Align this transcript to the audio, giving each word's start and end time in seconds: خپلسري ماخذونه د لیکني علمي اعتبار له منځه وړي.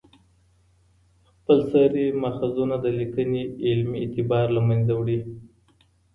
خپلسري 1.29 2.07
ماخذونه 2.21 2.75
د 2.83 2.85
لیکني 2.99 3.43
علمي 3.67 3.97
اعتبار 4.01 4.45
له 4.55 4.61
منځه 4.67 4.93
وړي. 4.95 5.19